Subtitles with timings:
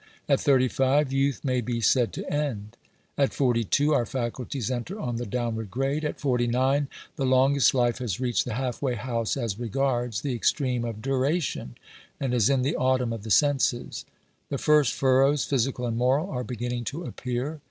[0.27, 2.75] At thirty five youth may be said to end.
[3.19, 6.03] At forty two our faculties enter on the downward grade.
[6.03, 10.33] At forty nine the longest life has reached the half way house as regards the
[10.33, 11.75] extreme of dura tion,
[12.19, 14.03] and is in the autumn of the senses:
[14.49, 17.59] the first furrows— physical and moral— are beginning to appear.